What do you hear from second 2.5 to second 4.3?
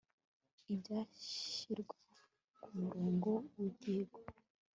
ku murongo w ibyigwa